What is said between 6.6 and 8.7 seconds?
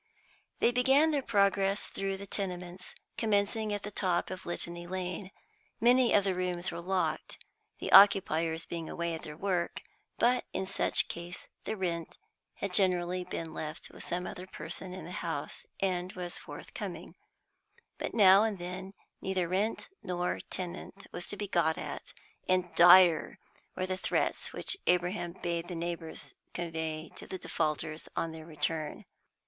were locked, the occupiers